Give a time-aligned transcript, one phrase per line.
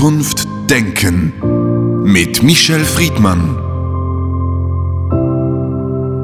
[0.00, 3.58] Zukunft denken mit Michel Friedmann.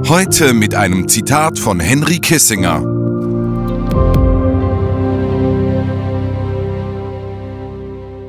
[0.08, 2.80] Heute mit einem Zitat von Henry Kissinger.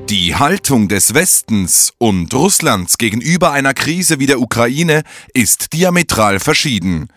[0.09, 5.03] Die Haltung des Westens und Russlands gegenüber einer Krise wie der Ukraine
[5.33, 7.07] ist diametral verschieden.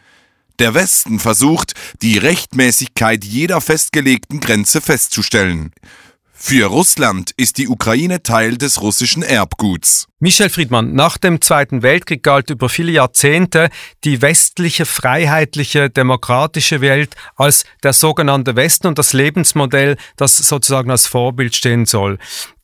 [0.61, 5.73] Der Westen versucht, die Rechtmäßigkeit jeder festgelegten Grenze festzustellen.
[6.43, 10.08] Für Russland ist die Ukraine Teil des russischen Erbguts.
[10.21, 13.68] Michel Friedmann, nach dem Zweiten Weltkrieg galt über viele Jahrzehnte
[14.04, 21.07] die westliche, freiheitliche, demokratische Welt als der sogenannte Westen und das Lebensmodell, das sozusagen als
[21.07, 22.18] Vorbild stehen soll.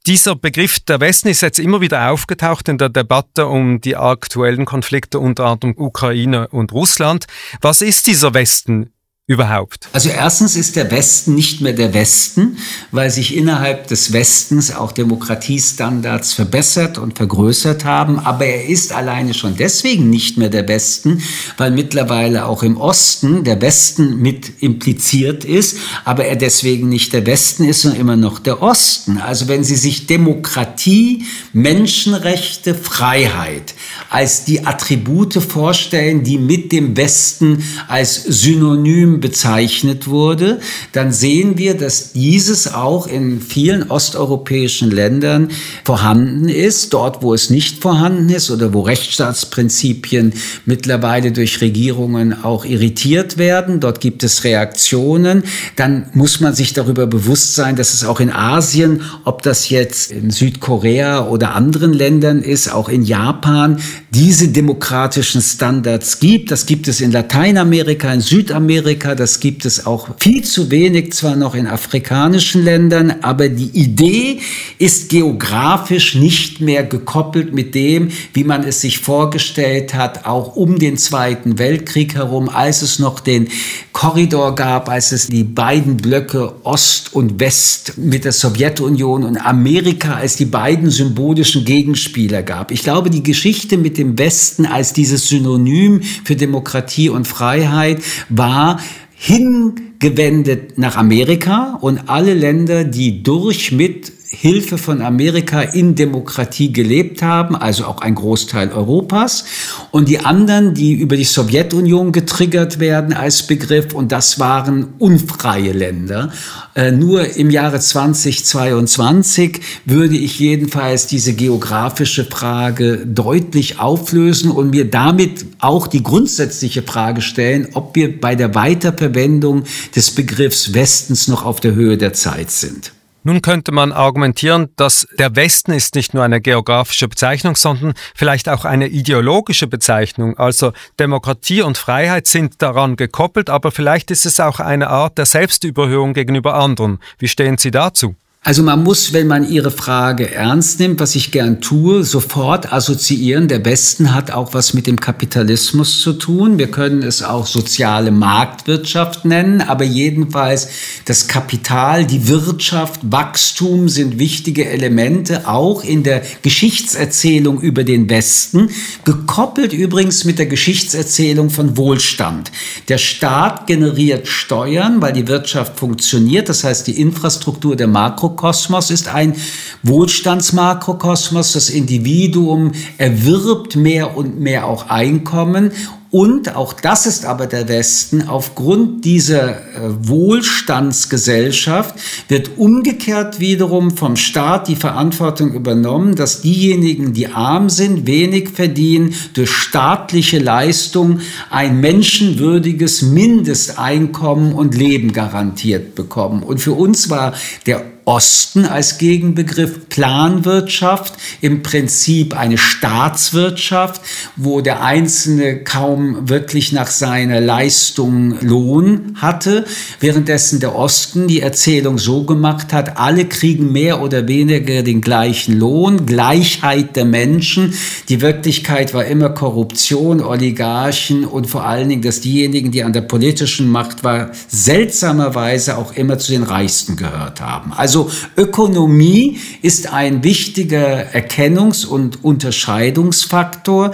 [0.06, 4.64] Dieser Begriff der Westen ist jetzt immer wieder aufgetaucht in der Debatte um die aktuellen
[4.64, 7.26] Konflikte unter anderem Ukraine und Russland.
[7.60, 8.90] Was ist dieser Westen?
[9.28, 9.88] Überhaupt?
[9.92, 12.58] Also erstens ist der Westen nicht mehr der Westen,
[12.92, 18.20] weil sich innerhalb des Westens auch Demokratiestandards verbessert und vergrößert haben.
[18.20, 21.22] Aber er ist alleine schon deswegen nicht mehr der Westen,
[21.56, 27.26] weil mittlerweile auch im Osten der Westen mit impliziert ist, aber er deswegen nicht der
[27.26, 29.18] Westen ist, sondern immer noch der Osten.
[29.18, 33.74] Also wenn Sie sich Demokratie, Menschenrechte, Freiheit
[34.08, 40.60] als die Attribute vorstellen, die mit dem Westen als Synonym bezeichnet wurde,
[40.92, 45.48] dann sehen wir, dass dieses auch in vielen osteuropäischen Ländern
[45.84, 46.92] vorhanden ist.
[46.92, 50.32] Dort, wo es nicht vorhanden ist oder wo Rechtsstaatsprinzipien
[50.64, 55.44] mittlerweile durch Regierungen auch irritiert werden, dort gibt es Reaktionen,
[55.76, 60.10] dann muss man sich darüber bewusst sein, dass es auch in Asien, ob das jetzt
[60.10, 63.80] in Südkorea oder anderen Ländern ist, auch in Japan,
[64.10, 66.50] diese demokratischen Standards gibt.
[66.50, 71.12] Das gibt es in Lateinamerika, in Südamerika, Afrika, das gibt es auch viel zu wenig,
[71.12, 74.40] zwar noch in afrikanischen Ländern, aber die Idee
[74.78, 80.78] ist geografisch nicht mehr gekoppelt mit dem, wie man es sich vorgestellt hat, auch um
[80.78, 83.48] den Zweiten Weltkrieg herum, als es noch den
[83.92, 90.16] Korridor gab, als es die beiden Blöcke Ost und West mit der Sowjetunion und Amerika
[90.16, 92.70] als die beiden symbolischen Gegenspieler gab.
[92.72, 98.80] Ich glaube, die Geschichte mit dem Westen als dieses Synonym für Demokratie und Freiheit war
[99.18, 107.22] hingewendet nach Amerika und alle Länder, die durch mit Hilfe von Amerika in Demokratie gelebt
[107.22, 109.44] haben, also auch ein Großteil Europas.
[109.92, 115.72] Und die anderen, die über die Sowjetunion getriggert werden als Begriff, und das waren unfreie
[115.72, 116.32] Länder.
[116.74, 124.90] Äh, nur im Jahre 2022 würde ich jedenfalls diese geografische Frage deutlich auflösen und mir
[124.90, 129.62] damit auch die grundsätzliche Frage stellen, ob wir bei der Weiterverwendung
[129.94, 132.95] des Begriffs Westens noch auf der Höhe der Zeit sind.
[133.26, 138.48] Nun könnte man argumentieren, dass der Westen ist nicht nur eine geografische Bezeichnung, sondern vielleicht
[138.48, 140.38] auch eine ideologische Bezeichnung.
[140.38, 145.26] Also Demokratie und Freiheit sind daran gekoppelt, aber vielleicht ist es auch eine Art der
[145.26, 147.00] Selbstüberhöhung gegenüber anderen.
[147.18, 148.14] Wie stehen Sie dazu?
[148.46, 153.48] Also man muss, wenn man Ihre Frage ernst nimmt, was ich gern tue, sofort assoziieren,
[153.48, 156.56] der Westen hat auch was mit dem Kapitalismus zu tun.
[156.56, 160.68] Wir können es auch soziale Marktwirtschaft nennen, aber jedenfalls
[161.06, 168.70] das Kapital, die Wirtschaft, Wachstum sind wichtige Elemente auch in der Geschichtserzählung über den Westen,
[169.04, 172.52] gekoppelt übrigens mit der Geschichtserzählung von Wohlstand.
[172.86, 178.90] Der Staat generiert Steuern, weil die Wirtschaft funktioniert, das heißt die Infrastruktur der Makro Mikrokosmos
[178.90, 179.34] ist ein
[179.82, 181.52] Wohlstandsmakrokosmos.
[181.54, 185.72] Das Individuum erwirbt mehr und mehr auch Einkommen
[186.10, 189.62] und auch das ist aber der Westen, aufgrund dieser äh,
[190.00, 191.94] Wohlstandsgesellschaft
[192.28, 199.14] wird umgekehrt wiederum vom Staat die Verantwortung übernommen, dass diejenigen, die arm sind, wenig verdienen,
[199.34, 206.42] durch staatliche Leistung ein menschenwürdiges Mindesteinkommen und Leben garantiert bekommen.
[206.42, 207.34] Und für uns war
[207.66, 214.00] der Osten als Gegenbegriff Planwirtschaft, im Prinzip eine Staatswirtschaft,
[214.36, 215.95] wo der Einzelne kaum
[216.28, 219.64] wirklich nach seiner Leistung Lohn hatte,
[220.00, 225.58] währenddessen der Osten die Erzählung so gemacht hat, alle kriegen mehr oder weniger den gleichen
[225.58, 227.74] Lohn, Gleichheit der Menschen.
[228.08, 233.02] Die Wirklichkeit war immer Korruption, Oligarchen und vor allen Dingen, dass diejenigen, die an der
[233.02, 237.72] politischen Macht waren, seltsamerweise auch immer zu den Reichsten gehört haben.
[237.72, 243.92] Also Ökonomie ist ein wichtiger Erkennungs- und Unterscheidungsfaktor,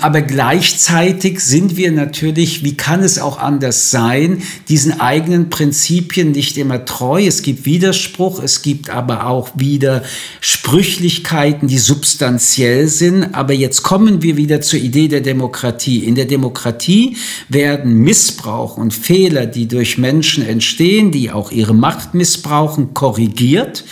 [0.00, 6.58] aber gleichzeitig Sind wir natürlich, wie kann es auch anders sein, diesen eigenen Prinzipien nicht
[6.58, 7.26] immer treu.
[7.26, 10.02] Es gibt Widerspruch, es gibt aber auch wieder
[10.40, 13.34] Sprüchlichkeiten, die substanziell sind.
[13.34, 16.04] Aber jetzt kommen wir wieder zur Idee der Demokratie.
[16.04, 17.16] In der Demokratie
[17.48, 23.84] werden Missbrauch und Fehler, die durch Menschen entstehen, die auch ihre Macht missbrauchen, korrigiert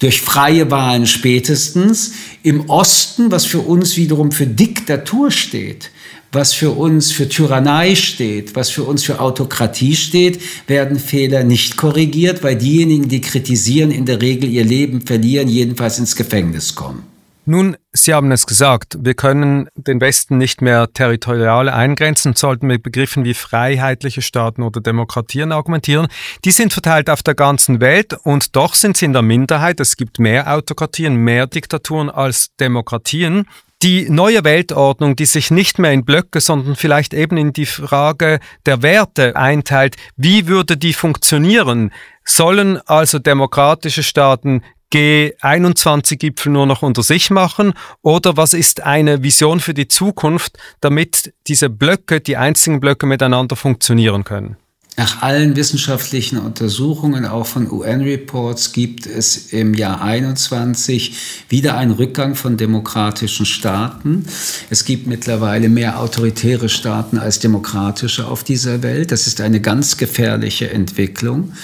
[0.00, 2.12] durch freie Wahlen spätestens.
[2.42, 5.90] Im Osten, was für uns wiederum für Diktatur steht,
[6.34, 11.76] was für uns für Tyrannei steht, was für uns für Autokratie steht, werden Fehler nicht
[11.76, 17.04] korrigiert, weil diejenigen, die kritisieren, in der Regel ihr Leben verlieren, jedenfalls ins Gefängnis kommen.
[17.46, 22.82] Nun, Sie haben es gesagt, wir können den Westen nicht mehr territorial eingrenzen sollten mit
[22.82, 26.08] Begriffen wie freiheitliche Staaten oder Demokratien argumentieren.
[26.46, 29.78] Die sind verteilt auf der ganzen Welt und doch sind sie in der Minderheit.
[29.78, 33.46] Es gibt mehr Autokratien, mehr Diktaturen als Demokratien.
[33.84, 38.40] Die neue Weltordnung, die sich nicht mehr in Blöcke, sondern vielleicht eben in die Frage
[38.64, 41.92] der Werte einteilt, wie würde die funktionieren?
[42.24, 47.74] Sollen also demokratische Staaten G21-Gipfel nur noch unter sich machen?
[48.00, 53.54] Oder was ist eine Vision für die Zukunft, damit diese Blöcke, die einzigen Blöcke miteinander
[53.54, 54.56] funktionieren können?
[54.96, 61.16] Nach allen wissenschaftlichen Untersuchungen, auch von UN-Reports, gibt es im Jahr 21
[61.48, 64.24] wieder einen Rückgang von demokratischen Staaten.
[64.70, 69.10] Es gibt mittlerweile mehr autoritäre Staaten als demokratische auf dieser Welt.
[69.10, 71.54] Das ist eine ganz gefährliche Entwicklung.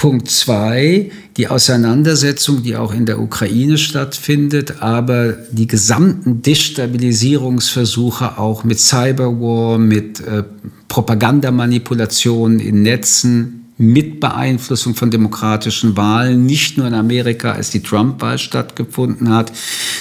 [0.00, 8.64] Punkt zwei, die Auseinandersetzung, die auch in der Ukraine stattfindet, aber die gesamten Destabilisierungsversuche auch
[8.64, 10.44] mit Cyberwar, mit äh,
[10.88, 18.38] Propagandamanipulationen in Netzen, mit Beeinflussung von demokratischen Wahlen, nicht nur in Amerika, als die Trump-Wahl
[18.38, 19.52] stattgefunden hat.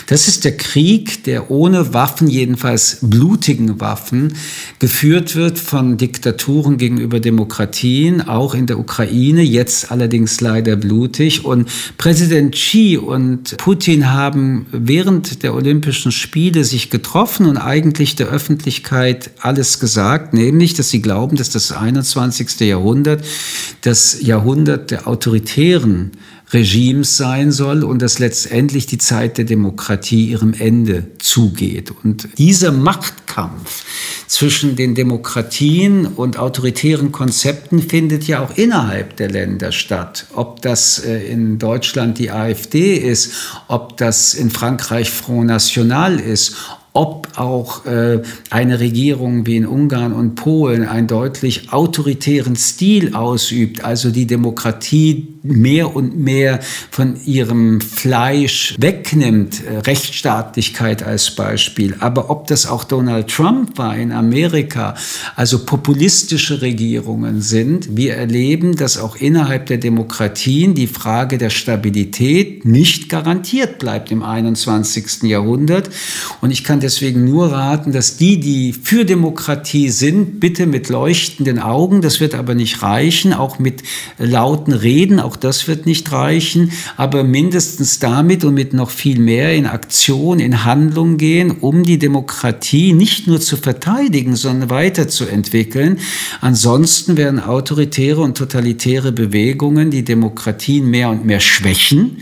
[0.07, 4.33] Das ist der Krieg, der ohne Waffen, jedenfalls blutigen Waffen,
[4.79, 11.45] geführt wird von Diktaturen gegenüber Demokratien, auch in der Ukraine, jetzt allerdings leider blutig.
[11.45, 18.27] Und Präsident Xi und Putin haben während der Olympischen Spiele sich getroffen und eigentlich der
[18.27, 22.59] Öffentlichkeit alles gesagt, nämlich, dass sie glauben, dass das 21.
[22.59, 23.23] Jahrhundert
[23.81, 26.11] das Jahrhundert der autoritären
[26.51, 31.93] Regimes sein soll und dass letztendlich die Zeit der Demokratie ihrem Ende zugeht.
[32.03, 33.83] Und dieser Machtkampf
[34.25, 40.25] zwischen den Demokratien und autoritären Konzepten findet ja auch innerhalb der Länder statt.
[40.33, 43.33] Ob das äh, in Deutschland die AfD ist,
[43.67, 46.55] ob das in Frankreich Front National ist,
[46.93, 53.83] ob auch äh, eine Regierung wie in Ungarn und Polen einen deutlich autoritären Stil ausübt,
[53.83, 56.59] also die Demokratie mehr und mehr
[56.91, 61.95] von ihrem Fleisch wegnimmt, äh, Rechtsstaatlichkeit als Beispiel.
[61.99, 64.95] Aber ob das auch Donald Trump war in Amerika,
[65.35, 72.65] also populistische Regierungen sind, wir erleben, dass auch innerhalb der Demokratien die Frage der Stabilität
[72.65, 75.23] nicht garantiert bleibt im 21.
[75.23, 75.89] Jahrhundert.
[76.41, 81.59] Und ich kann deswegen nur raten, dass die, die für Demokratie sind, bitte mit leuchtenden
[81.59, 83.83] Augen, das wird aber nicht reichen, auch mit
[84.17, 89.55] lauten Reden, auch das wird nicht reichen, aber mindestens damit und mit noch viel mehr
[89.55, 95.99] in Aktion, in Handlung gehen, um die Demokratie nicht nur zu verteidigen, sondern weiterzuentwickeln.
[96.41, 102.17] Ansonsten werden autoritäre und totalitäre Bewegungen die Demokratien mehr und mehr schwächen.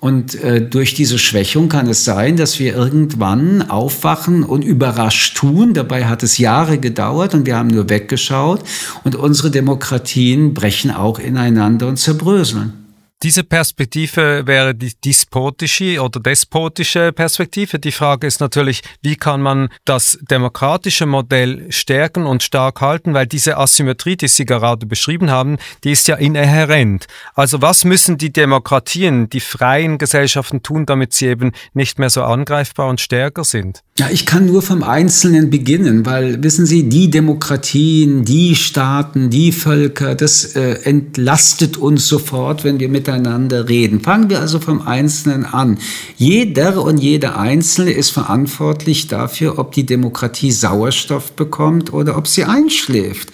[0.00, 5.74] Und äh, durch diese Schwächung kann es sein, dass wir irgendwann aufwachen und überrascht tun.
[5.74, 8.64] Dabei hat es Jahre gedauert und wir haben nur weggeschaut.
[9.04, 12.79] Und unsere Demokratien brechen auch ineinander und zerbröseln.
[13.22, 17.78] Diese Perspektive wäre die despotische oder despotische Perspektive.
[17.78, 23.26] Die Frage ist natürlich, wie kann man das demokratische Modell stärken und stark halten, weil
[23.26, 27.08] diese Asymmetrie, die Sie gerade beschrieben haben, die ist ja inhärent.
[27.34, 32.22] Also was müssen die Demokratien, die freien Gesellschaften tun, damit sie eben nicht mehr so
[32.22, 33.82] angreifbar und stärker sind?
[33.98, 39.52] Ja, ich kann nur vom Einzelnen beginnen, weil wissen Sie, die Demokratien, die Staaten, die
[39.52, 44.00] Völker, das äh, entlastet uns sofort, wenn wir miteinander reden.
[44.00, 45.78] Fangen wir also vom Einzelnen an.
[46.16, 52.44] Jeder und jede Einzelne ist verantwortlich dafür, ob die Demokratie Sauerstoff bekommt oder ob sie
[52.44, 53.28] einschläft.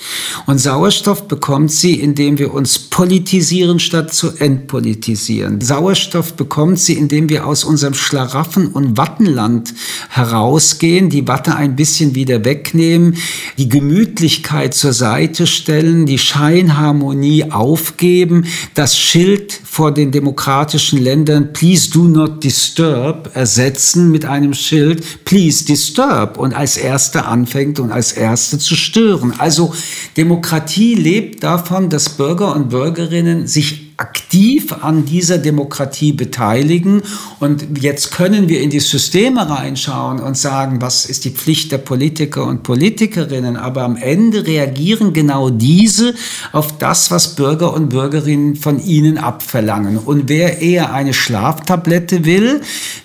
[0.47, 5.61] Und Sauerstoff bekommt sie, indem wir uns politisieren statt zu entpolitisieren.
[5.61, 9.75] Sauerstoff bekommt sie, indem wir aus unserem Schlaraffen- und Wattenland
[10.09, 13.17] heraus rausgehen, die Watte ein bisschen wieder wegnehmen,
[13.59, 21.91] die Gemütlichkeit zur Seite stellen, die Scheinharmonie aufgeben, das Schild vor den demokratischen Ländern Please
[21.91, 28.13] do not disturb ersetzen mit einem Schild Please disturb und als Erste anfängt und als
[28.13, 29.35] Erste zu stören.
[29.37, 29.75] Also
[30.17, 37.03] Demokratie lebt davon, dass Bürger und Bürgerinnen sich aktiv an dieser Demokratie beteiligen.
[37.41, 41.79] Und jetzt können wir in die Systeme reinschauen und sagen, was ist die Pflicht der
[41.79, 43.57] Politiker und Politikerinnen.
[43.57, 46.15] Aber am Ende reagieren genau diese
[46.53, 49.97] auf das, was Bürger und Bürgerinnen von ihnen abverlangen.
[49.97, 52.61] Und wer eher eine Schlaftablette will,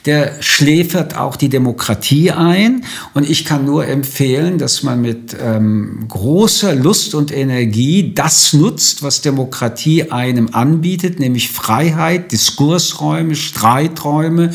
[0.05, 2.83] der schläfert auch die Demokratie ein.
[3.13, 9.03] Und ich kann nur empfehlen, dass man mit ähm, großer Lust und Energie das nutzt,
[9.03, 14.51] was Demokratie einem anbietet anbietet, nämlich Freiheit, Diskursräume, Streiträume,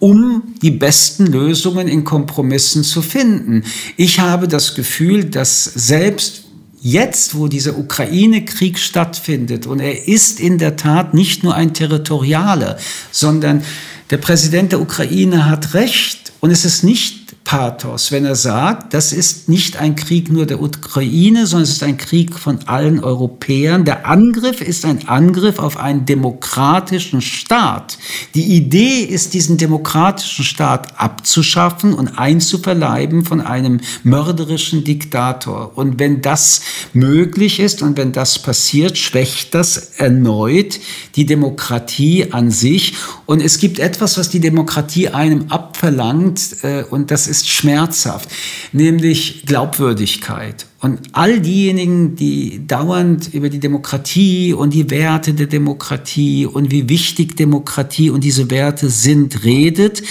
[0.00, 3.62] um die besten Lösungen in Kompromissen zu finden.
[3.96, 6.44] Ich habe das Gefühl, dass selbst
[6.80, 12.78] Jetzt, wo dieser Ukraine-Krieg stattfindet, und er ist in der Tat nicht nur ein territorialer,
[13.10, 13.64] sondern
[14.10, 17.17] der Präsident der Ukraine hat recht, und es ist nicht
[17.48, 21.82] Pathos, wenn er sagt, das ist nicht ein Krieg nur der Ukraine, sondern es ist
[21.82, 23.86] ein Krieg von allen Europäern.
[23.86, 27.96] Der Angriff ist ein Angriff auf einen demokratischen Staat.
[28.34, 35.72] Die Idee ist, diesen demokratischen Staat abzuschaffen und einzuverleiben von einem mörderischen Diktator.
[35.74, 36.60] Und wenn das
[36.92, 40.80] möglich ist und wenn das passiert, schwächt das erneut
[41.16, 42.92] die Demokratie an sich.
[43.24, 48.28] Und es gibt etwas, was die Demokratie einem abverlangt, äh, und das ist ist schmerzhaft,
[48.72, 50.66] nämlich Glaubwürdigkeit.
[50.80, 56.88] Und all diejenigen, die dauernd über die Demokratie und die Werte der Demokratie und wie
[56.88, 60.02] wichtig Demokratie und diese Werte sind, redet,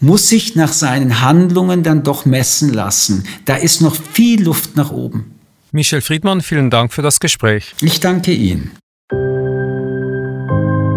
[0.00, 3.24] muss sich nach seinen Handlungen dann doch messen lassen.
[3.46, 5.32] Da ist noch viel Luft nach oben.
[5.72, 7.74] Michel Friedmann, vielen Dank für das Gespräch.
[7.80, 8.72] Ich danke Ihnen.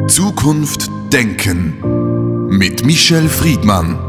[0.08, 4.09] Zukunft Denken mit Michel Friedmann.